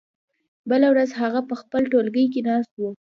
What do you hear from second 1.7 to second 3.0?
ټولګي کې ناست و.